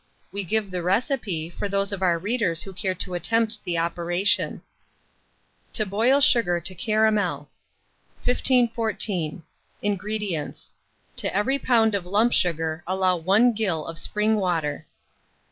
We 0.31 0.43
give 0.43 0.71
the 0.71 0.81
recipe, 0.81 1.47
for 1.51 1.69
those 1.69 1.91
of 1.93 2.01
our 2.01 2.17
readers 2.17 2.63
who 2.63 2.73
care 2.73 2.95
to 2.95 3.13
attempt 3.13 3.63
the 3.65 3.77
operation. 3.77 4.63
TO 5.73 5.85
BOIL 5.85 6.21
SUGAR 6.21 6.59
TO 6.59 6.73
CARAMEL. 6.73 7.47
1514. 8.23 9.43
INGREDIENTS. 9.83 10.71
To 11.17 11.35
every 11.35 11.59
lb. 11.59 11.93
of 11.93 12.07
lump 12.07 12.33
sugar 12.33 12.83
allow 12.87 13.15
1 13.15 13.53
gill 13.53 13.85
of 13.85 13.99
spring 13.99 14.37
water. 14.37 14.87